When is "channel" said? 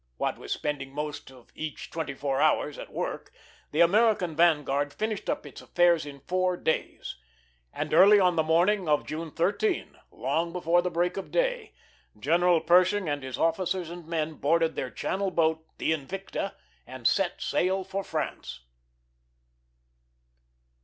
14.89-15.29